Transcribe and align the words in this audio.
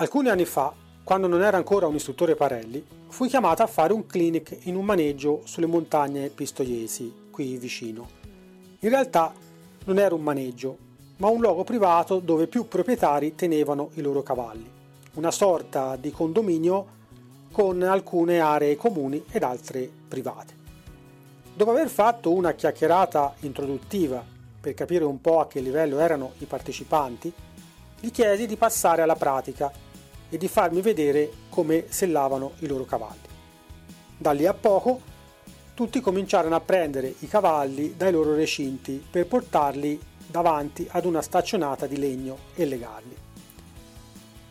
Alcuni 0.00 0.30
anni 0.30 0.46
fa, 0.46 0.72
quando 1.04 1.26
non 1.26 1.42
era 1.42 1.58
ancora 1.58 1.86
un 1.86 1.94
istruttore 1.94 2.34
Parelli, 2.34 2.82
fui 3.08 3.28
chiamata 3.28 3.64
a 3.64 3.66
fare 3.66 3.92
un 3.92 4.06
clinic 4.06 4.60
in 4.62 4.74
un 4.74 4.86
maneggio 4.86 5.42
sulle 5.44 5.66
montagne 5.66 6.30
pistoiesi, 6.30 7.28
qui 7.30 7.58
vicino. 7.58 8.08
In 8.78 8.88
realtà 8.88 9.30
non 9.84 9.98
era 9.98 10.14
un 10.14 10.22
maneggio, 10.22 10.78
ma 11.18 11.28
un 11.28 11.42
luogo 11.42 11.64
privato 11.64 12.18
dove 12.18 12.46
più 12.46 12.66
proprietari 12.66 13.34
tenevano 13.34 13.90
i 13.96 14.00
loro 14.00 14.22
cavalli. 14.22 14.66
Una 15.16 15.30
sorta 15.30 15.96
di 15.96 16.10
condominio 16.10 16.86
con 17.52 17.82
alcune 17.82 18.40
aree 18.40 18.76
comuni 18.76 19.22
ed 19.30 19.42
altre 19.42 19.86
private. 20.08 20.54
Dopo 21.54 21.72
aver 21.72 21.90
fatto 21.90 22.32
una 22.32 22.52
chiacchierata 22.52 23.34
introduttiva 23.40 24.24
per 24.62 24.72
capire 24.72 25.04
un 25.04 25.20
po' 25.20 25.40
a 25.40 25.46
che 25.46 25.60
livello 25.60 25.98
erano 25.98 26.32
i 26.38 26.46
partecipanti, 26.46 27.30
gli 28.00 28.10
chiesi 28.10 28.46
di 28.46 28.56
passare 28.56 29.02
alla 29.02 29.14
pratica 29.14 29.70
e 30.30 30.38
di 30.38 30.48
farmi 30.48 30.80
vedere 30.80 31.30
come 31.50 31.84
sellavano 31.88 32.52
i 32.60 32.66
loro 32.66 32.84
cavalli. 32.84 33.28
Da 34.16 34.32
lì 34.32 34.46
a 34.46 34.54
poco 34.54 35.00
tutti 35.74 36.00
cominciarono 36.00 36.54
a 36.54 36.60
prendere 36.60 37.14
i 37.18 37.28
cavalli 37.28 37.96
dai 37.96 38.12
loro 38.12 38.34
recinti 38.34 39.04
per 39.10 39.26
portarli 39.26 40.00
davanti 40.26 40.86
ad 40.90 41.04
una 41.04 41.22
staccionata 41.22 41.86
di 41.86 41.98
legno 41.98 42.36
e 42.54 42.64
legarli. 42.64 43.16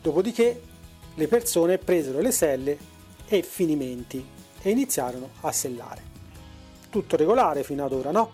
Dopodiché 0.01 0.61
le 1.15 1.27
persone 1.27 1.77
presero 1.77 2.19
le 2.19 2.31
selle 2.31 2.77
e 3.27 3.43
finimenti 3.43 4.25
e 4.61 4.69
iniziarono 4.69 5.29
a 5.41 5.51
sellare. 5.51 6.01
Tutto 6.89 7.15
regolare 7.15 7.63
fino 7.63 7.85
ad 7.85 7.93
ora, 7.93 8.11
no? 8.11 8.31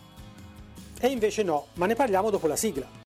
E 0.99 1.07
invece 1.07 1.43
no, 1.43 1.67
ma 1.73 1.85
ne 1.85 1.95
parliamo 1.95 2.29
dopo 2.29 2.47
la 2.47 2.55
sigla. 2.55 3.04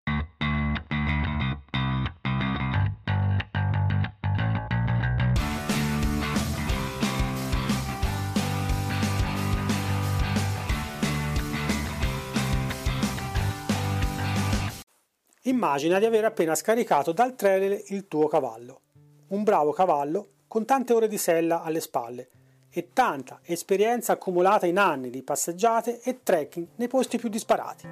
Immagina 15.47 15.97
di 15.97 16.03
aver 16.03 16.25
appena 16.25 16.55
scaricato 16.55 17.13
dal 17.13 17.33
trailer 17.33 17.81
il 17.87 18.09
tuo 18.09 18.27
cavallo. 18.27 18.81
Un 19.29 19.43
bravo 19.43 19.71
cavallo 19.71 20.31
con 20.45 20.65
tante 20.65 20.91
ore 20.91 21.07
di 21.07 21.17
sella 21.17 21.61
alle 21.61 21.79
spalle 21.79 22.29
e 22.69 22.89
tanta 22.91 23.39
esperienza 23.43 24.11
accumulata 24.11 24.65
in 24.65 24.77
anni 24.77 25.09
di 25.09 25.23
passeggiate 25.23 26.01
e 26.01 26.21
trekking 26.21 26.67
nei 26.75 26.89
posti 26.89 27.17
più 27.17 27.29
disparati. 27.29 27.87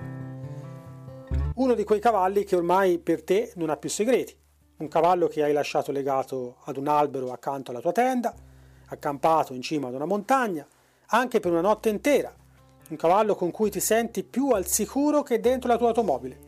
Uno 1.55 1.73
di 1.75 1.85
quei 1.85 2.01
cavalli 2.01 2.43
che 2.43 2.57
ormai 2.57 2.99
per 2.99 3.23
te 3.23 3.53
non 3.55 3.69
ha 3.69 3.77
più 3.77 3.87
segreti. 3.89 4.37
Un 4.79 4.89
cavallo 4.89 5.27
che 5.27 5.41
hai 5.41 5.53
lasciato 5.53 5.93
legato 5.93 6.57
ad 6.65 6.75
un 6.75 6.89
albero 6.89 7.31
accanto 7.31 7.71
alla 7.71 7.79
tua 7.79 7.93
tenda, 7.93 8.35
accampato 8.87 9.53
in 9.53 9.61
cima 9.61 9.87
ad 9.87 9.93
una 9.93 10.03
montagna, 10.03 10.67
anche 11.07 11.39
per 11.39 11.51
una 11.51 11.61
notte 11.61 11.87
intera. 11.87 12.35
Un 12.87 12.97
cavallo 12.97 13.35
con 13.35 13.49
cui 13.49 13.71
ti 13.71 13.79
senti 13.79 14.23
più 14.23 14.49
al 14.49 14.67
sicuro 14.67 15.23
che 15.23 15.39
dentro 15.39 15.69
la 15.69 15.77
tua 15.77 15.87
automobile. 15.87 16.39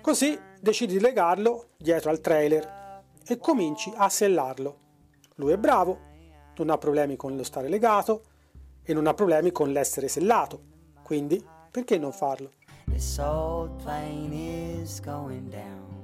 Così 0.00 0.38
decidi 0.60 0.92
di 0.94 1.00
legarlo 1.00 1.70
dietro 1.76 2.10
al 2.10 2.20
trailer 2.20 3.02
e 3.26 3.38
cominci 3.38 3.92
a 3.96 4.08
sellarlo. 4.08 4.78
Lui 5.34 5.52
è 5.52 5.58
bravo, 5.58 5.98
non 6.56 6.70
ha 6.70 6.78
problemi 6.78 7.16
con 7.16 7.36
lo 7.36 7.42
stare 7.42 7.68
legato 7.68 8.22
e 8.84 8.94
non 8.94 9.06
ha 9.08 9.14
problemi 9.14 9.50
con 9.50 9.72
l'essere 9.72 10.06
sellato, 10.06 10.62
quindi 11.02 11.44
perché 11.70 11.98
non 11.98 12.12
farlo? 12.12 12.52
This 12.86 13.18
old 13.18 13.82
plane 13.82 14.80
is 14.80 15.00
going 15.00 15.48
down. 15.48 15.97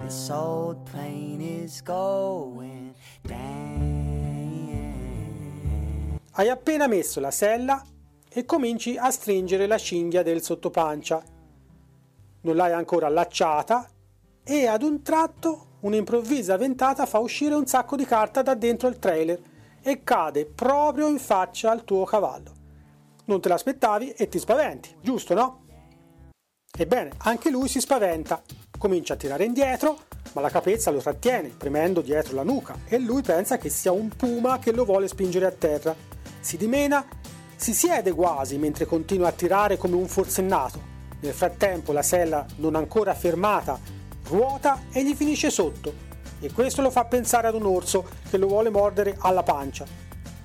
This 0.00 0.28
old 0.30 0.88
plane 0.90 1.40
is 1.40 1.82
going 1.82 2.94
down. 3.22 3.74
Hai 6.32 6.48
appena 6.48 6.88
messo 6.88 7.20
la 7.20 7.30
sella 7.30 7.80
e 8.28 8.44
cominci 8.44 8.96
a 8.96 9.10
stringere 9.10 9.66
la 9.68 9.78
cinghia 9.78 10.24
del 10.24 10.42
sottopancia. 10.42 11.22
Non 12.40 12.56
l'hai 12.56 12.72
ancora 12.72 13.06
allacciata 13.06 13.88
e 14.42 14.66
ad 14.66 14.82
un 14.82 15.02
tratto 15.02 15.68
un'improvvisa 15.80 16.56
ventata 16.56 17.06
fa 17.06 17.18
uscire 17.18 17.54
un 17.54 17.66
sacco 17.66 17.94
di 17.94 18.04
carta 18.04 18.42
da 18.42 18.54
dentro 18.54 18.88
il 18.88 18.98
trailer 18.98 19.40
e 19.80 20.02
cade 20.02 20.46
proprio 20.46 21.06
in 21.08 21.18
faccia 21.18 21.70
al 21.70 21.84
tuo 21.84 22.04
cavallo. 22.04 22.52
Non 23.26 23.40
te 23.40 23.48
l'aspettavi 23.48 24.10
e 24.10 24.28
ti 24.28 24.38
spaventi, 24.38 24.94
giusto 25.00 25.34
no? 25.34 25.62
Ebbene, 26.76 27.12
anche 27.18 27.50
lui 27.50 27.68
si 27.68 27.80
spaventa, 27.80 28.42
comincia 28.78 29.14
a 29.14 29.16
tirare 29.16 29.44
indietro, 29.44 29.98
ma 30.32 30.40
la 30.40 30.50
capezza 30.50 30.90
lo 30.90 30.98
trattiene, 30.98 31.54
premendo 31.56 32.00
dietro 32.00 32.34
la 32.34 32.42
nuca, 32.42 32.76
e 32.86 32.98
lui 32.98 33.22
pensa 33.22 33.56
che 33.56 33.68
sia 33.68 33.92
un 33.92 34.08
puma 34.08 34.58
che 34.58 34.72
lo 34.72 34.84
vuole 34.84 35.08
spingere 35.08 35.46
a 35.46 35.52
terra. 35.52 35.94
Si 36.40 36.56
dimena 36.56 37.04
si 37.56 37.72
siede 37.72 38.12
quasi 38.12 38.58
mentre 38.58 38.84
continua 38.84 39.28
a 39.28 39.32
tirare 39.32 39.76
come 39.76 39.94
un 39.94 40.06
forsennato. 40.06 40.92
Nel 41.20 41.32
frattempo 41.32 41.92
la 41.92 42.02
sella, 42.02 42.44
non 42.56 42.74
ancora 42.74 43.14
fermata, 43.14 43.78
ruota 44.26 44.82
e 44.92 45.02
gli 45.04 45.14
finisce 45.14 45.50
sotto. 45.50 46.12
E 46.40 46.52
questo 46.52 46.82
lo 46.82 46.90
fa 46.90 47.04
pensare 47.04 47.46
ad 47.46 47.54
un 47.54 47.64
orso 47.64 48.06
che 48.28 48.36
lo 48.36 48.48
vuole 48.48 48.68
mordere 48.68 49.16
alla 49.18 49.42
pancia. 49.42 49.86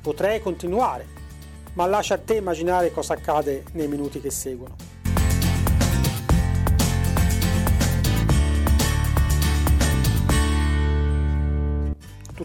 Potrei 0.01 0.39
continuare, 0.39 1.06
ma 1.73 1.85
lascia 1.88 2.13
a 2.13 2.19
te 2.19 2.35
immaginare 2.35 2.91
cosa 2.91 3.16
accade 3.16 3.66
nei 3.73 3.88
minuti 3.88 4.22
che 4.22 4.31
seguono. 4.31 4.88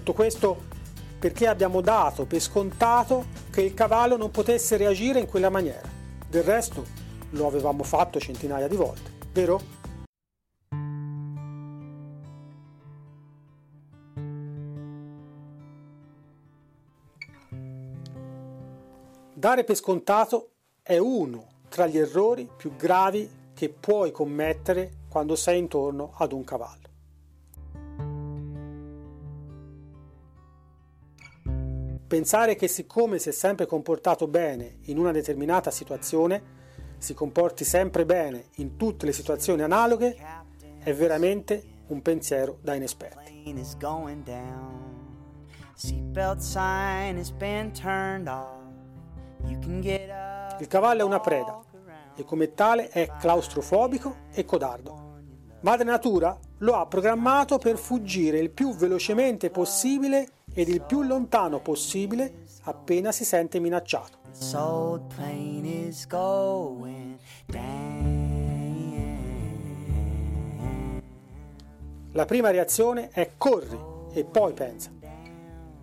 Tutto 0.04 0.19
questo 0.19 0.65
perché 1.19 1.47
abbiamo 1.47 1.81
dato 1.81 2.26
per 2.26 2.38
scontato 2.38 3.25
che 3.50 3.62
il 3.62 3.72
cavallo 3.72 4.19
non 4.19 4.31
potesse 4.31 4.76
reagire 4.76 5.19
in 5.19 5.26
quella 5.26 5.48
maniera. 5.48 5.88
Del 6.28 6.42
resto 6.42 6.84
lo 7.31 7.47
avevamo 7.47 7.84
fatto 7.84 8.20
centinaia 8.20 8.69
di 8.69 8.76
volte, 8.76 9.10
vero? 9.32 9.62
Dare 19.32 19.64
per 19.64 19.76
scontato 19.76 20.50
è 20.82 20.98
uno 20.98 21.47
tra 21.70 21.87
gli 21.87 21.97
errori 21.97 22.47
più 22.54 22.76
gravi 22.76 23.53
che 23.54 23.70
puoi 23.70 24.12
commettere 24.12 25.04
quando 25.09 25.34
sei 25.34 25.60
intorno 25.60 26.12
ad 26.19 26.32
un 26.32 26.44
cavallo. 26.44 26.94
Pensare 32.14 32.54
che 32.54 32.69
siccome 32.69 33.19
si 33.19 33.30
è 33.30 33.32
sempre 33.32 33.66
comportato 33.66 34.28
bene 34.28 34.76
in 34.82 34.98
una 34.98 35.10
determinata 35.10 35.72
situazione, 35.72 36.42
si 36.97 37.12
comporti 37.12 37.64
sempre 37.64 38.06
bene 38.06 38.50
in 38.58 38.76
tutte 38.76 39.05
le 39.05 39.12
situazioni 39.12 39.62
analoghe, 39.62 40.16
è 40.78 40.94
veramente 40.94 41.61
un 41.88 42.02
pensiero 42.02 42.58
da 42.61 42.75
inesperti. 42.75 43.43
Il 50.60 50.69
cavallo 50.69 51.00
è 51.00 51.05
una 51.05 51.19
preda 51.19 51.64
e 52.14 52.22
come 52.22 52.55
tale 52.55 52.90
è 52.90 53.10
claustrofobico 53.19 54.19
e 54.31 54.44
codardo. 54.44 55.19
Madre 55.62 55.84
Natura 55.84 56.38
lo 56.58 56.76
ha 56.76 56.87
programmato 56.87 57.58
per 57.58 57.76
fuggire 57.76 58.38
il 58.38 58.50
più 58.50 58.72
velocemente 58.72 59.50
possibile 59.50 60.28
ed 60.55 60.69
il 60.69 60.83
più 60.83 61.03
lontano 61.03 61.61
possibile 61.61 62.45
appena 62.62 63.12
si 63.12 63.25
sente 63.25 63.59
minacciato. 63.59 64.19
La 72.12 72.25
prima 72.25 72.51
reazione 72.51 73.09
è 73.11 73.33
corri 73.37 73.79
e 74.12 74.25
poi 74.25 74.53
pensa. 74.53 74.91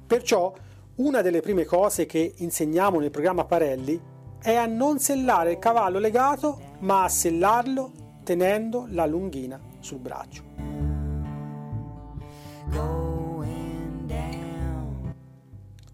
Perciò 0.08 0.54
una 0.96 1.22
delle 1.22 1.42
prime 1.42 1.66
cose 1.66 2.06
che 2.06 2.34
insegniamo 2.38 3.00
nel 3.00 3.12
programma 3.12 3.44
Parelli 3.44 4.00
è 4.42 4.56
a 4.56 4.66
non 4.66 5.00
sellare 5.00 5.52
il 5.52 5.60
cavallo 5.60 6.00
legato, 6.00 6.60
ma 6.80 7.04
a 7.04 7.10
sellarlo 7.10 7.92
tenendo 8.24 8.88
la 8.90 9.06
lunghina 9.06 9.60
sul 9.80 10.00
braccio. 10.00 10.44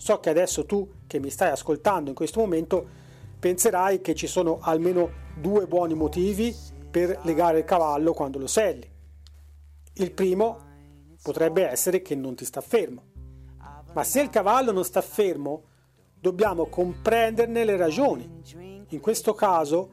So 0.07 0.21
che 0.21 0.29
adesso 0.29 0.65
tu 0.65 0.89
che 1.05 1.19
mi 1.19 1.29
stai 1.29 1.49
ascoltando 1.49 2.07
in 2.07 2.15
questo 2.15 2.39
momento 2.39 2.87
penserai 3.37 3.99
che 3.99 4.15
ci 4.15 4.25
sono 4.25 4.59
almeno 4.61 5.09
due 5.35 5.67
buoni 5.67 5.95
motivi 5.95 6.55
per 6.89 7.19
legare 7.23 7.57
il 7.57 7.65
cavallo 7.65 8.13
quando 8.13 8.39
lo 8.39 8.47
selli. 8.47 8.89
Il 9.95 10.11
primo 10.13 10.59
potrebbe 11.21 11.67
essere 11.67 12.01
che 12.01 12.15
non 12.15 12.35
ti 12.35 12.45
sta 12.45 12.61
fermo. 12.61 13.03
Ma 13.91 14.03
se 14.05 14.21
il 14.21 14.29
cavallo 14.29 14.71
non 14.71 14.85
sta 14.85 15.01
fermo, 15.01 15.63
dobbiamo 16.17 16.67
comprenderne 16.67 17.65
le 17.65 17.75
ragioni. 17.75 18.41
In 18.87 19.01
questo 19.01 19.33
caso 19.33 19.89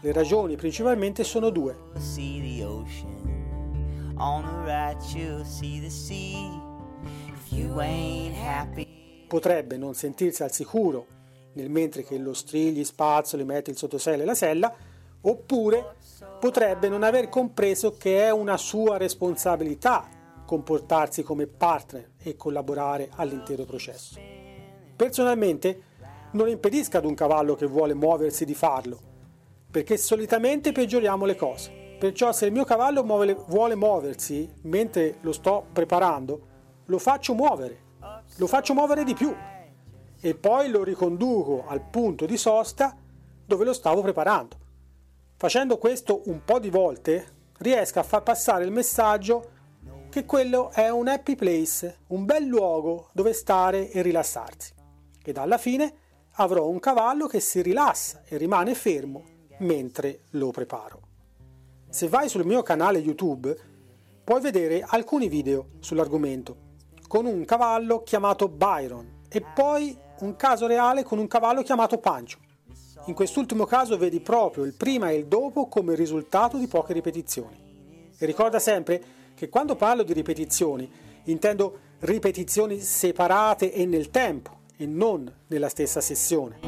le 0.00 0.12
ragioni 0.12 0.54
principalmente 0.54 1.24
sono 1.24 1.50
due. 1.50 1.76
Potrebbe 9.26 9.76
non 9.76 9.94
sentirsi 9.94 10.42
al 10.42 10.52
sicuro 10.52 11.06
nel 11.54 11.70
mentre 11.70 12.04
che 12.04 12.18
lo 12.18 12.34
strigli, 12.34 12.84
spazzoli, 12.84 13.44
mette 13.44 13.70
il 13.70 13.76
sottosella 13.76 14.22
e 14.22 14.26
la 14.26 14.34
sella, 14.34 14.72
oppure 15.22 15.94
potrebbe 16.38 16.88
non 16.88 17.02
aver 17.02 17.28
compreso 17.28 17.96
che 17.96 18.24
è 18.24 18.30
una 18.30 18.56
sua 18.56 18.96
responsabilità 18.98 20.08
comportarsi 20.44 21.22
come 21.22 21.46
partner 21.46 22.10
e 22.22 22.36
collaborare 22.36 23.08
all'intero 23.16 23.64
processo. 23.64 24.20
Personalmente 24.94 25.82
non 26.32 26.48
impedisca 26.48 26.98
ad 26.98 27.06
un 27.06 27.14
cavallo 27.14 27.54
che 27.54 27.66
vuole 27.66 27.94
muoversi 27.94 28.44
di 28.44 28.54
farlo, 28.54 29.00
perché 29.70 29.96
solitamente 29.96 30.72
peggioriamo 30.72 31.24
le 31.24 31.36
cose. 31.36 31.96
Perciò 31.98 32.30
se 32.32 32.46
il 32.46 32.52
mio 32.52 32.64
cavallo 32.64 33.02
vuole 33.02 33.74
muoversi 33.74 34.48
mentre 34.62 35.16
lo 35.22 35.32
sto 35.32 35.64
preparando, 35.72 36.40
lo 36.84 36.98
faccio 36.98 37.34
muovere, 37.34 37.84
lo 38.38 38.46
faccio 38.46 38.74
muovere 38.74 39.04
di 39.04 39.14
più 39.14 39.34
e 40.20 40.34
poi 40.34 40.68
lo 40.68 40.82
riconduco 40.82 41.64
al 41.66 41.80
punto 41.80 42.26
di 42.26 42.36
sosta 42.36 42.96
dove 43.44 43.64
lo 43.64 43.72
stavo 43.72 44.02
preparando. 44.02 44.58
Facendo 45.36 45.78
questo 45.78 46.22
un 46.26 46.42
po' 46.44 46.58
di 46.58 46.70
volte 46.70 47.34
riesco 47.58 47.98
a 47.98 48.02
far 48.02 48.22
passare 48.22 48.64
il 48.64 48.72
messaggio 48.72 49.54
che 50.10 50.24
quello 50.24 50.70
è 50.70 50.88
un 50.88 51.08
happy 51.08 51.34
place, 51.34 51.98
un 52.08 52.24
bel 52.24 52.44
luogo 52.44 53.10
dove 53.12 53.32
stare 53.32 53.90
e 53.90 54.02
rilassarsi. 54.02 54.72
Ed 55.22 55.36
alla 55.36 55.58
fine 55.58 55.94
avrò 56.32 56.66
un 56.68 56.78
cavallo 56.78 57.26
che 57.26 57.40
si 57.40 57.62
rilassa 57.62 58.22
e 58.26 58.36
rimane 58.36 58.74
fermo 58.74 59.24
mentre 59.58 60.24
lo 60.30 60.50
preparo. 60.50 61.00
Se 61.88 62.08
vai 62.08 62.28
sul 62.28 62.44
mio 62.44 62.62
canale 62.62 62.98
YouTube 62.98 63.56
puoi 64.22 64.40
vedere 64.40 64.84
alcuni 64.86 65.28
video 65.28 65.68
sull'argomento 65.78 66.64
con 67.06 67.26
un 67.26 67.44
cavallo 67.44 68.02
chiamato 68.02 68.48
Byron 68.48 69.22
e 69.28 69.40
poi 69.40 69.96
un 70.20 70.36
caso 70.36 70.66
reale 70.66 71.02
con 71.02 71.18
un 71.18 71.26
cavallo 71.26 71.62
chiamato 71.62 71.98
Pancho. 71.98 72.38
In 73.06 73.14
quest'ultimo 73.14 73.64
caso 73.66 73.96
vedi 73.96 74.20
proprio 74.20 74.64
il 74.64 74.74
prima 74.74 75.10
e 75.10 75.16
il 75.16 75.26
dopo 75.26 75.68
come 75.68 75.94
risultato 75.94 76.56
di 76.56 76.66
poche 76.66 76.92
ripetizioni. 76.92 78.10
E 78.18 78.26
ricorda 78.26 78.58
sempre 78.58 79.02
che 79.34 79.48
quando 79.48 79.76
parlo 79.76 80.02
di 80.02 80.12
ripetizioni 80.12 80.90
intendo 81.24 81.78
ripetizioni 82.00 82.80
separate 82.80 83.72
e 83.72 83.86
nel 83.86 84.10
tempo 84.10 84.60
e 84.76 84.86
non 84.86 85.32
nella 85.46 85.68
stessa 85.68 86.00
sessione. 86.00 86.58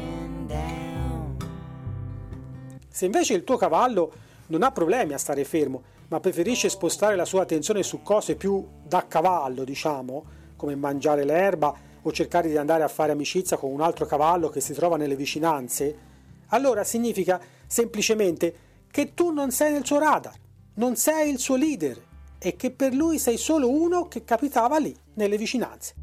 Se 2.89 3.05
invece 3.05 3.33
il 3.33 3.43
tuo 3.43 3.57
cavallo 3.57 4.11
non 4.47 4.63
ha 4.63 4.71
problemi 4.71 5.13
a 5.13 5.17
stare 5.17 5.43
fermo, 5.43 5.83
ma 6.09 6.19
preferisce 6.19 6.69
spostare 6.69 7.15
la 7.15 7.25
sua 7.25 7.43
attenzione 7.43 7.83
su 7.83 8.01
cose 8.01 8.35
più 8.35 8.67
da 8.83 9.07
cavallo, 9.07 9.63
diciamo, 9.63 10.25
come 10.55 10.75
mangiare 10.75 11.23
l'erba 11.23 11.73
o 12.01 12.11
cercare 12.11 12.49
di 12.49 12.57
andare 12.57 12.83
a 12.83 12.87
fare 12.87 13.11
amicizia 13.11 13.57
con 13.57 13.71
un 13.71 13.81
altro 13.81 14.05
cavallo 14.05 14.49
che 14.49 14.59
si 14.59 14.73
trova 14.73 14.97
nelle 14.97 15.15
vicinanze, 15.15 16.07
allora 16.47 16.83
significa 16.83 17.39
semplicemente 17.67 18.67
che 18.89 19.13
tu 19.13 19.31
non 19.31 19.51
sei 19.51 19.71
nel 19.71 19.85
suo 19.85 19.99
radar, 19.99 20.33
non 20.75 20.95
sei 20.95 21.29
il 21.29 21.39
suo 21.39 21.55
leader 21.55 22.01
e 22.39 22.55
che 22.55 22.71
per 22.71 22.93
lui 22.93 23.19
sei 23.19 23.37
solo 23.37 23.69
uno 23.69 24.07
che 24.07 24.23
capitava 24.23 24.77
lì, 24.77 24.95
nelle 25.13 25.37
vicinanze. 25.37 25.93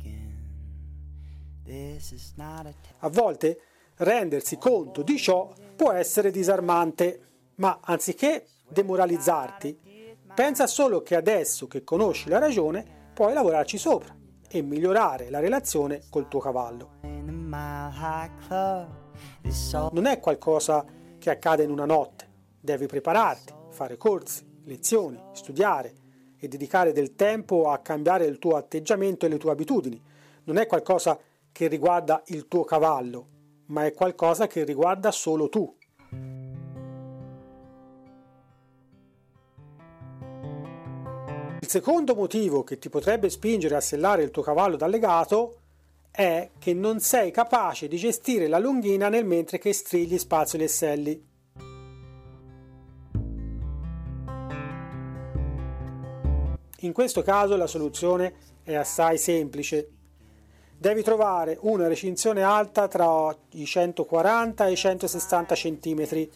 A 2.99 3.09
volte 3.09 3.61
rendersi 3.97 4.57
conto 4.57 5.03
di 5.03 5.17
ciò 5.17 5.53
può 5.75 5.91
essere 5.91 6.31
disarmante, 6.31 7.21
ma 7.57 7.81
anziché 7.83 8.47
demoralizzarti, 8.69 9.79
pensa 10.37 10.67
solo 10.67 11.01
che 11.01 11.17
adesso 11.17 11.67
che 11.67 11.83
conosci 11.83 12.29
la 12.29 12.39
ragione 12.39 12.85
puoi 13.15 13.33
lavorarci 13.33 13.79
sopra 13.79 14.15
e 14.47 14.61
migliorare 14.61 15.31
la 15.31 15.41
relazione 15.41 16.03
col 16.11 16.29
tuo 16.29 16.41
cavallo. 16.41 16.99
Non 19.93 20.05
è 20.05 20.21
qualcosa 20.21 20.85
che 21.19 21.31
accade 21.31 21.63
in 21.63 21.71
una 21.71 21.87
notte, 21.87 22.29
devi 22.61 22.85
prepararti, 22.87 23.55
fare 23.71 23.97
corsi, 23.97 24.47
lezioni, 24.65 25.19
studiare, 25.33 25.95
e 26.39 26.49
dedicare 26.49 26.93
del 26.93 27.15
tempo 27.15 27.71
a 27.71 27.79
cambiare 27.79 28.27
il 28.27 28.39
tuo 28.39 28.57
atteggiamento 28.57 29.25
e 29.25 29.31
le 29.31 29.39
tue 29.39 29.53
abitudini. 29.53 29.99
Non 30.45 30.59
è 30.59 30.67
qualcosa 30.67 31.19
che 31.51 31.67
riguarda 31.67 32.23
il 32.27 32.47
tuo 32.47 32.65
cavallo, 32.65 33.27
ma 33.69 33.87
è 33.87 33.95
qualcosa 33.95 34.47
che 34.47 34.65
riguarda 34.65 35.11
solo 35.11 35.49
tu. 35.49 35.75
Il 41.67 41.73
secondo 41.73 42.15
motivo 42.15 42.63
che 42.63 42.79
ti 42.79 42.89
potrebbe 42.89 43.29
spingere 43.29 43.75
a 43.75 43.81
sellare 43.81 44.23
il 44.23 44.31
tuo 44.31 44.41
cavallo 44.41 44.77
dal 44.77 44.89
legato 44.89 45.63
è 46.13 46.51
che 46.61 46.73
non 46.75 47.01
sei 47.01 47.33
capace 47.33 47.89
di 47.89 47.97
gestire 47.97 48.47
la 48.47 48.61
lunghina 48.61 49.09
nel 49.09 49.25
mentre 49.25 49.59
che 49.59 49.73
strigli, 49.73 50.17
spazzoli 50.17 50.63
e 50.63 50.69
selli. 50.69 51.27
In 56.83 56.93
questo 56.93 57.23
caso 57.23 57.57
la 57.57 57.67
soluzione 57.67 58.35
è 58.63 58.77
assai 58.77 59.19
semplice. 59.19 59.91
Devi 60.79 61.03
trovare 61.03 61.59
una 61.63 61.89
recinzione 61.89 62.45
alta 62.45 62.87
tra 62.87 63.37
i 63.55 63.67
140 63.67 64.67
e 64.69 64.71
i 64.71 64.77
160 64.77 65.55
cm 65.57 66.29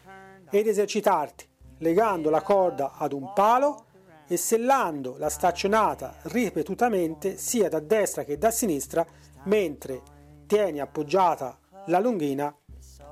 ed 0.50 0.67
esercitarti 0.67 1.47
legando 1.79 2.31
la 2.31 2.43
corda 2.43 2.94
ad 2.96 3.13
un 3.13 3.32
palo 3.32 3.84
e 4.31 4.37
sellando 4.37 5.17
la 5.19 5.29
staccionata 5.29 6.15
ripetutamente 6.22 7.37
sia 7.37 7.69
da 7.69 7.81
destra 7.81 8.22
che 8.22 8.39
da 8.39 8.53
sinistra 8.53 9.05
mentre 9.46 10.01
tieni 10.46 10.79
appoggiata 10.79 11.58
la 11.87 11.99
lunghina 11.99 12.55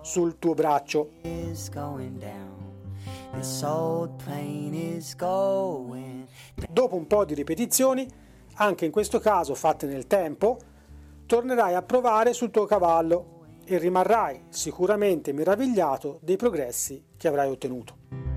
sul 0.00 0.38
tuo 0.38 0.54
braccio. 0.54 1.10
Dopo 6.70 6.94
un 6.94 7.06
po' 7.08 7.24
di 7.24 7.34
ripetizioni, 7.34 8.08
anche 8.54 8.84
in 8.84 8.92
questo 8.92 9.18
caso 9.18 9.56
fatte 9.56 9.86
nel 9.86 10.06
tempo, 10.06 10.56
tornerai 11.26 11.74
a 11.74 11.82
provare 11.82 12.32
sul 12.32 12.52
tuo 12.52 12.64
cavallo 12.64 13.40
e 13.64 13.76
rimarrai 13.76 14.44
sicuramente 14.50 15.32
meravigliato 15.32 16.20
dei 16.22 16.36
progressi 16.36 17.06
che 17.16 17.26
avrai 17.26 17.50
ottenuto. 17.50 18.27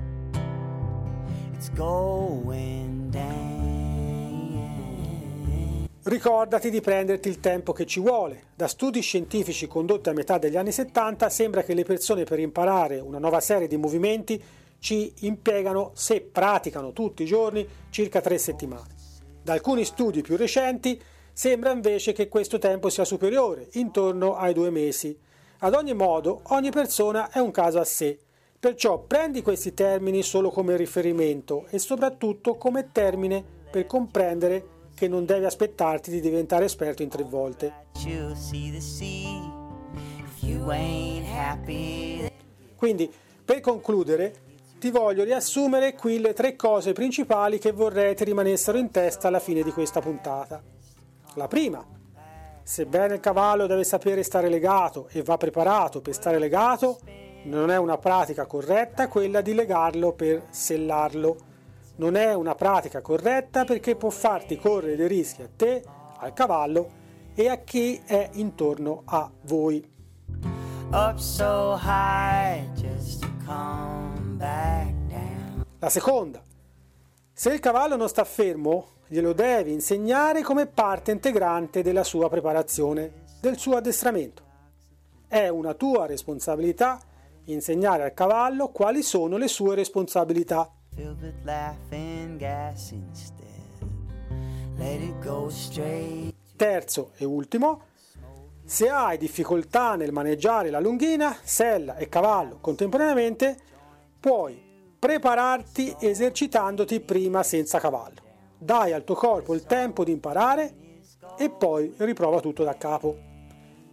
Ricordati 6.02 6.70
di 6.70 6.80
prenderti 6.80 7.28
il 7.28 7.38
tempo 7.38 7.72
che 7.72 7.86
ci 7.86 8.00
vuole. 8.00 8.46
Da 8.56 8.66
studi 8.66 9.00
scientifici 9.00 9.68
condotti 9.68 10.08
a 10.08 10.12
metà 10.12 10.38
degli 10.38 10.56
anni 10.56 10.72
70 10.72 11.28
sembra 11.28 11.62
che 11.62 11.74
le 11.74 11.84
persone 11.84 12.24
per 12.24 12.40
imparare 12.40 12.98
una 12.98 13.20
nuova 13.20 13.38
serie 13.38 13.68
di 13.68 13.76
movimenti 13.76 14.42
ci 14.80 15.12
impiegano, 15.20 15.92
se 15.94 16.20
praticano 16.20 16.92
tutti 16.92 17.22
i 17.22 17.26
giorni, 17.26 17.64
circa 17.90 18.20
tre 18.20 18.38
settimane. 18.38 18.88
Da 19.40 19.52
alcuni 19.52 19.84
studi 19.84 20.22
più 20.22 20.36
recenti 20.36 21.00
sembra 21.32 21.70
invece 21.70 22.12
che 22.12 22.26
questo 22.26 22.58
tempo 22.58 22.88
sia 22.88 23.04
superiore, 23.04 23.68
intorno 23.74 24.34
ai 24.34 24.52
due 24.52 24.70
mesi. 24.70 25.16
Ad 25.58 25.74
ogni 25.74 25.94
modo, 25.94 26.40
ogni 26.48 26.70
persona 26.70 27.30
è 27.30 27.38
un 27.38 27.52
caso 27.52 27.78
a 27.78 27.84
sé, 27.84 28.18
perciò 28.62 29.00
prendi 29.00 29.42
questi 29.42 29.74
termini 29.74 30.22
solo 30.22 30.50
come 30.50 30.76
riferimento 30.76 31.66
e 31.70 31.80
soprattutto 31.80 32.54
come 32.54 32.92
termine 32.92 33.42
per 33.68 33.86
comprendere 33.86 34.66
che 34.94 35.08
non 35.08 35.24
devi 35.24 35.44
aspettarti 35.44 36.12
di 36.12 36.20
diventare 36.20 36.66
esperto 36.66 37.02
in 37.02 37.08
tre 37.08 37.24
volte. 37.24 37.86
Quindi, 42.76 43.12
per 43.44 43.58
concludere, 43.58 44.32
ti 44.78 44.90
voglio 44.92 45.24
riassumere 45.24 45.96
qui 45.96 46.20
le 46.20 46.32
tre 46.32 46.54
cose 46.54 46.92
principali 46.92 47.58
che 47.58 47.72
vorrei 47.72 48.14
ti 48.14 48.22
rimanessero 48.22 48.78
in 48.78 48.92
testa 48.92 49.26
alla 49.26 49.40
fine 49.40 49.64
di 49.64 49.72
questa 49.72 50.00
puntata. 50.00 50.62
La 51.34 51.48
prima, 51.48 51.84
sebbene 52.62 53.14
il 53.14 53.20
cavallo 53.20 53.66
deve 53.66 53.82
sapere 53.82 54.22
stare 54.22 54.48
legato 54.48 55.08
e 55.10 55.24
va 55.24 55.36
preparato 55.36 56.00
per 56.00 56.14
stare 56.14 56.38
legato, 56.38 57.00
Non 57.44 57.70
è 57.70 57.76
una 57.76 57.98
pratica 57.98 58.46
corretta 58.46 59.08
quella 59.08 59.40
di 59.40 59.52
legarlo 59.52 60.12
per 60.12 60.46
sellarlo. 60.50 61.36
Non 61.96 62.14
è 62.14 62.32
una 62.34 62.54
pratica 62.54 63.00
corretta 63.00 63.64
perché 63.64 63.96
può 63.96 64.10
farti 64.10 64.56
correre 64.58 64.94
dei 64.94 65.08
rischi 65.08 65.42
a 65.42 65.48
te, 65.54 65.82
al 66.18 66.32
cavallo 66.34 67.00
e 67.34 67.48
a 67.48 67.56
chi 67.56 68.00
è 68.06 68.30
intorno 68.34 69.02
a 69.06 69.28
voi. 69.42 69.84
So 71.16 71.80
La 75.78 75.88
seconda. 75.88 76.42
Se 77.32 77.52
il 77.52 77.58
cavallo 77.58 77.96
non 77.96 78.08
sta 78.08 78.22
fermo, 78.22 78.86
glielo 79.08 79.32
devi 79.32 79.72
insegnare 79.72 80.42
come 80.42 80.66
parte 80.66 81.10
integrante 81.10 81.82
della 81.82 82.04
sua 82.04 82.28
preparazione, 82.28 83.24
del 83.40 83.58
suo 83.58 83.76
addestramento. 83.76 84.44
È 85.26 85.48
una 85.48 85.74
tua 85.74 86.06
responsabilità 86.06 87.00
insegnare 87.46 88.04
al 88.04 88.14
cavallo 88.14 88.68
quali 88.68 89.02
sono 89.02 89.36
le 89.36 89.48
sue 89.48 89.74
responsabilità. 89.74 90.70
Terzo 96.56 97.12
e 97.16 97.24
ultimo, 97.24 97.82
se 98.64 98.88
hai 98.88 99.18
difficoltà 99.18 99.96
nel 99.96 100.12
maneggiare 100.12 100.70
la 100.70 100.80
lunghina, 100.80 101.36
sella 101.42 101.96
e 101.96 102.08
cavallo 102.08 102.58
contemporaneamente, 102.60 103.56
puoi 104.20 104.70
prepararti 104.98 105.96
esercitandoti 105.98 107.00
prima 107.00 107.42
senza 107.42 107.80
cavallo. 107.80 108.20
Dai 108.58 108.92
al 108.92 109.02
tuo 109.02 109.16
corpo 109.16 109.54
il 109.54 109.64
tempo 109.64 110.04
di 110.04 110.12
imparare 110.12 110.76
e 111.36 111.50
poi 111.50 111.92
riprova 111.98 112.40
tutto 112.40 112.62
da 112.62 112.76
capo. 112.76 113.30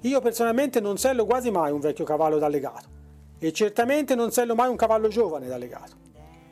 Io 0.01 0.21
personalmente 0.21 0.79
non 0.79 0.97
sello 0.97 1.25
quasi 1.25 1.49
mai 1.49 1.71
un 1.71 1.79
vecchio 1.79 2.05
cavallo 2.05 2.37
da 2.37 2.47
legato 2.47 2.97
e 3.39 3.53
certamente 3.53 4.15
non 4.15 4.31
sello 4.31 4.53
mai 4.53 4.69
un 4.69 4.75
cavallo 4.75 5.07
giovane 5.07 5.47
da 5.47 5.57
legato. 5.57 5.95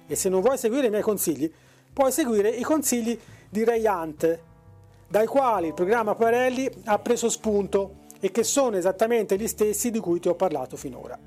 E 0.07 0.15
se 0.15 0.29
non 0.29 0.41
vuoi 0.41 0.57
seguire 0.57 0.87
i 0.87 0.89
miei 0.89 1.01
consigli, 1.03 1.51
puoi 1.91 2.11
seguire 2.11 2.49
i 2.49 2.63
consigli 2.63 3.17
di 3.49 3.63
Ray 3.63 3.85
Hunt, 3.85 4.39
dai 5.07 5.27
quali 5.27 5.67
il 5.67 5.73
programma 5.73 6.15
Parelli 6.15 6.69
ha 6.85 6.97
preso 6.99 7.29
spunto 7.29 8.05
e 8.19 8.31
che 8.31 8.43
sono 8.43 8.77
esattamente 8.77 9.37
gli 9.37 9.47
stessi 9.47 9.91
di 9.91 9.99
cui 9.99 10.19
ti 10.19 10.27
ho 10.27 10.35
parlato 10.35 10.77
finora. 10.77 11.17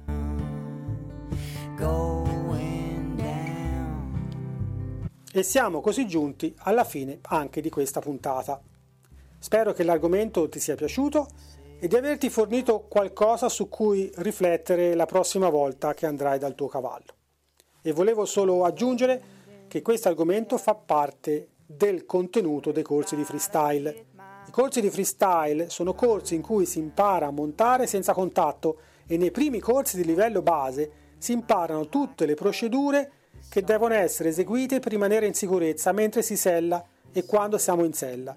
E 5.33 5.45
siamo 5.45 5.81
così 5.81 6.09
giunti 6.09 6.53
alla 6.59 6.83
fine 6.83 7.19
anche 7.23 7.61
di 7.61 7.71
questa 7.71 8.01
puntata. 8.01 8.61
Spero 9.39 9.73
che 9.73 9.85
l'argomento 9.85 10.49
ti 10.49 10.59
sia 10.59 10.75
piaciuto 10.75 11.29
e 11.83 11.89
di 11.89 11.97
averti 11.97 12.29
fornito 12.29 12.81
qualcosa 12.81 13.49
su 13.49 13.71
cui 13.71 14.13
riflettere 14.17 14.95
la 14.95 15.07
prossima 15.07 15.49
volta 15.49 15.95
che 15.95 16.05
andrai 16.05 16.39
dal 16.39 16.55
tuo 16.55 16.69
cavallo. 16.69 17.15
E 17.81 17.93
volevo 17.93 18.27
solo 18.27 18.67
aggiungere 18.67 19.23
che 19.67 19.81
questo 19.81 20.09
argomento 20.09 20.59
fa 20.59 20.75
parte 20.75 21.49
del 21.65 22.05
contenuto 22.05 22.71
dei 22.71 22.83
corsi 22.83 23.17
di 23.17 23.25
freestyle. 23.25 24.07
I 24.47 24.51
corsi 24.51 24.83
di 24.83 24.91
freestyle 24.91 25.71
sono 25.71 25.95
corsi 25.95 26.35
in 26.35 26.43
cui 26.43 26.67
si 26.67 26.79
impara 26.79 27.29
a 27.29 27.31
montare 27.31 27.87
senza 27.87 28.13
contatto 28.13 28.81
e 29.07 29.17
nei 29.17 29.31
primi 29.31 29.59
corsi 29.59 29.97
di 29.97 30.05
livello 30.05 30.43
base 30.43 30.91
si 31.17 31.33
imparano 31.33 31.89
tutte 31.89 32.27
le 32.27 32.35
procedure 32.35 33.13
che 33.49 33.63
devono 33.63 33.95
essere 33.95 34.29
eseguite 34.29 34.81
per 34.81 34.93
rimanere 34.93 35.27
in 35.27 35.35
sicurezza 35.35 35.93
mentre 35.93 36.21
si 36.21 36.37
sella 36.37 36.85
e 37.11 37.25
quando 37.25 37.57
siamo 37.57 37.85
in 37.85 37.95
sella. 37.95 38.37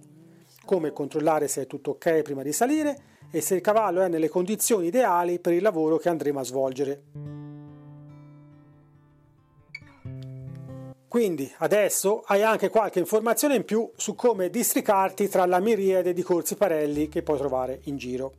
Come 0.64 0.94
controllare 0.94 1.50
se 1.50 1.64
è 1.64 1.68
tutto 1.68 1.92
ok 1.92 2.22
prima 2.22 2.42
di 2.42 2.54
salire 2.54 3.12
e 3.36 3.42
se 3.42 3.56
il 3.56 3.62
cavallo 3.62 4.02
è 4.02 4.08
nelle 4.08 4.30
condizioni 4.30 4.86
ideali 4.86 5.40
per 5.40 5.54
il 5.54 5.64
lavoro 5.64 5.98
che 5.98 6.08
andremo 6.08 6.40
a 6.40 6.44
svolgere. 6.44 7.04
Quindi 11.08 11.52
adesso 11.58 12.22
hai 12.28 12.44
anche 12.44 12.70
qualche 12.70 13.00
informazione 13.00 13.56
in 13.56 13.66
più 13.66 13.92
su 13.96 14.14
come 14.14 14.52
districarti 14.52 15.30
tra 15.30 15.48
la 15.48 15.60
miriade 15.60 16.14
di 16.14 16.22
corsi 16.22 16.56
parelli 16.56 17.10
che 17.10 17.24
puoi 17.24 17.40
trovare 17.40 17.80
in 17.86 17.98
giro. 17.98 18.34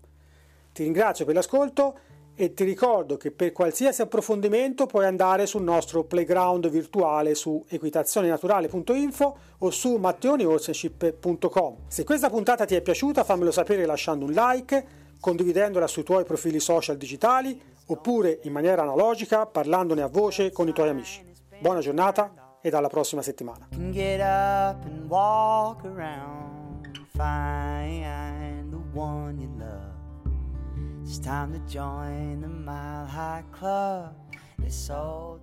Ti 0.73 0.85
ringrazio 0.85 1.25
per 1.25 1.35
l'ascolto 1.35 1.99
e 2.37 2.53
ti 2.53 2.65
ricordo 2.65 3.17
che 3.17 3.31
per 3.31 3.53
qualsiasi 3.53 4.03
approfondimento 4.03 4.87
puoi 4.87 5.07
andare 5.07 5.47
sul 5.47 5.63
nostro 5.63 6.05
playground 6.05 6.69
virtuale 6.69 7.35
su 7.35 7.65
equitazionenaturale.info 7.69 9.37
o 9.59 9.71
su 9.71 9.95
matteonihorsemanship.com. 9.97 11.77
Se 11.87 12.05
questa 12.05 12.31
puntata 12.31 12.65
ti 12.65 12.75
è 12.75 12.81
piaciuta 12.81 13.23
fammelo 13.23 13.53
sapere 13.53 13.87
lasciando 13.87 14.25
un 14.25 14.33
like, 14.33 14.87
condividendola 15.21 15.87
sui 15.87 16.03
tuoi 16.03 16.25
profili 16.25 16.59
social 16.59 16.97
digitali 16.97 17.61
oppure 17.87 18.41
in 18.43 18.53
maniera 18.53 18.83
analogica 18.83 19.47
parlandone 19.47 20.03
a 20.03 20.09
voce 20.09 20.51
con 20.51 20.69
i 20.69 20.73
tuoi 20.73 20.89
amici. 20.89 21.23
Buona 21.61 21.81
giornata 21.81 22.59
e 22.61 22.69
alla 22.71 22.89
prossima 22.89 23.23
settimana. 23.23 23.69
It's 31.07 31.19
time 31.19 31.53
to 31.53 31.59
join 31.71 32.41
the 32.41 32.49
Mile 32.49 33.05
High 33.05 33.45
Club. 33.53 34.17
It's 34.63 34.89
old 34.89 35.43